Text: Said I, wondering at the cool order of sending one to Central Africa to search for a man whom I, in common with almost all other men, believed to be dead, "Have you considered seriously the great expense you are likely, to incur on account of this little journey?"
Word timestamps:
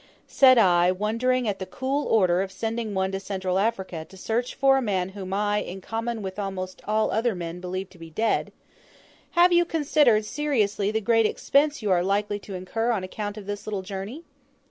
Said 0.25 0.57
I, 0.57 0.91
wondering 0.91 1.47
at 1.47 1.59
the 1.59 1.65
cool 1.67 2.07
order 2.07 2.41
of 2.41 2.51
sending 2.51 2.95
one 2.95 3.11
to 3.11 3.19
Central 3.19 3.59
Africa 3.59 4.03
to 4.05 4.17
search 4.17 4.55
for 4.55 4.77
a 4.77 4.81
man 4.81 5.09
whom 5.09 5.31
I, 5.31 5.59
in 5.59 5.79
common 5.79 6.23
with 6.23 6.39
almost 6.39 6.81
all 6.87 7.11
other 7.11 7.35
men, 7.35 7.59
believed 7.59 7.91
to 7.91 7.99
be 7.99 8.09
dead, 8.09 8.51
"Have 9.33 9.53
you 9.53 9.63
considered 9.63 10.25
seriously 10.25 10.89
the 10.89 11.01
great 11.01 11.27
expense 11.27 11.83
you 11.83 11.91
are 11.91 12.01
likely, 12.03 12.39
to 12.39 12.55
incur 12.55 12.89
on 12.89 13.03
account 13.03 13.37
of 13.37 13.45
this 13.45 13.67
little 13.67 13.83
journey?" 13.83 14.23